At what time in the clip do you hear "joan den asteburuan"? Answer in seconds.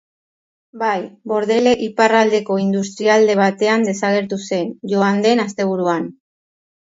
4.95-6.09